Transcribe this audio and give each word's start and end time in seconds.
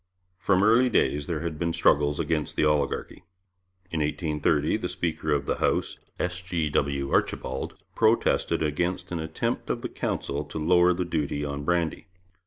From 0.39 0.63
early 0.63 0.89
days 0.89 1.27
there 1.27 1.41
had 1.41 1.59
been 1.59 1.73
struggles 1.73 2.19
against 2.19 2.55
the 2.55 2.65
oligarchy. 2.65 3.23
In 3.91 3.99
1830 3.99 4.77
the 4.77 4.89
speaker 4.89 5.31
of 5.31 5.45
the 5.45 5.57
House, 5.57 5.99
S. 6.19 6.41
G. 6.41 6.71
W. 6.71 7.11
Archibald, 7.13 7.75
protested 7.93 8.63
against 8.63 9.11
an 9.11 9.19
attempt 9.19 9.69
of 9.69 9.83
the 9.83 9.89
Council 9.89 10.43
to 10.45 10.57
lower 10.57 10.91
the 10.95 11.05
duty 11.05 11.45
on 11.45 11.63
brandy. 11.63 12.07